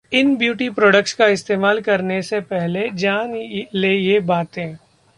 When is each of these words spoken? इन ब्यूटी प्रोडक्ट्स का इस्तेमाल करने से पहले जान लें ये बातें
इन 0.11 0.35
ब्यूटी 0.35 0.69
प्रोडक्ट्स 0.69 1.13
का 1.13 1.27
इस्तेमाल 1.27 1.79
करने 1.81 2.21
से 2.21 2.39
पहले 2.43 2.89
जान 2.95 3.33
लें 3.75 3.93
ये 3.93 4.19
बातें 4.19 4.75